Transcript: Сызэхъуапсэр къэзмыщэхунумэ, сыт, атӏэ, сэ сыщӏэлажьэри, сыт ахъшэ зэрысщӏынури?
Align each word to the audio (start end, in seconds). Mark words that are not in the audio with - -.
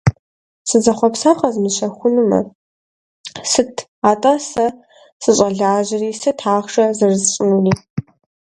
Сызэхъуапсэр 0.69 1.35
къэзмыщэхунумэ, 1.39 2.39
сыт, 3.51 3.75
атӏэ, 4.09 4.33
сэ 4.49 4.65
сыщӏэлажьэри, 5.21 6.09
сыт 6.21 6.39
ахъшэ 6.55 6.85
зэрысщӏынури? 6.97 7.73